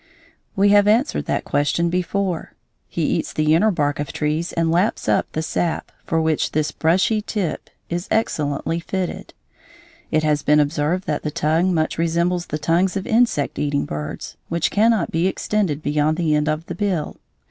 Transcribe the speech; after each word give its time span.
We 0.55 0.69
have 0.69 0.87
answered 0.87 1.25
that 1.25 1.43
question 1.45 1.91
before: 1.91 2.55
he 2.87 3.03
eats 3.03 3.31
the 3.31 3.53
inner 3.53 3.69
bark 3.69 3.99
of 3.99 4.11
trees 4.11 4.51
and 4.51 4.71
laps 4.71 5.07
up 5.07 5.31
the 5.33 5.43
sap, 5.43 5.91
for 6.07 6.19
which 6.19 6.53
this 6.53 6.71
brushy 6.71 7.21
tip 7.21 7.69
is 7.87 8.07
excellently 8.09 8.79
fitted. 8.79 9.35
It 10.09 10.23
has 10.23 10.41
been 10.41 10.59
observed 10.59 11.05
that 11.05 11.21
the 11.21 11.29
tongue 11.29 11.71
much 11.71 11.99
resembles 11.99 12.47
the 12.47 12.57
tongues 12.57 12.97
of 12.97 13.05
insect 13.05 13.59
eating 13.59 13.85
birds, 13.85 14.37
which 14.49 14.71
cannot 14.71 15.11
be 15.11 15.27
extended 15.27 15.83
beyond 15.83 16.17
the 16.17 16.33
end 16.33 16.49
of 16.49 16.65
the 16.65 16.73
bill. 16.73 17.17